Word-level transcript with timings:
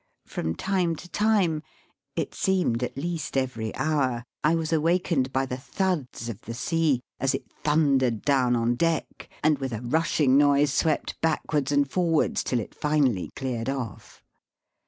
From 0.25 0.55
time 0.55 0.95
to 0.95 1.07
time— 1.07 1.61
^it 2.17 2.33
seemed 2.33 2.81
at 2.81 2.97
least 2.97 3.37
every 3.37 3.71
hour— 3.75 4.23
I 4.43 4.55
was 4.55 4.73
awakened 4.73 5.31
by 5.31 5.45
the 5.45 5.57
thuds 5.59 6.27
of 6.27 6.41
the 6.41 6.55
sea 6.55 7.01
as 7.19 7.35
it 7.35 7.51
thundered 7.63 8.23
down 8.23 8.55
on 8.55 8.73
deck 8.73 9.29
and 9.43 9.59
with 9.59 9.71
a 9.73 9.81
rushing 9.83 10.39
noise 10.39 10.73
swept 10.73 11.21
back 11.21 11.53
wards 11.53 11.71
and 11.71 11.87
forwards 11.87 12.43
till 12.43 12.59
it 12.59 12.73
finally 12.73 13.29
cleared 13.35 13.69
off. 13.69 14.23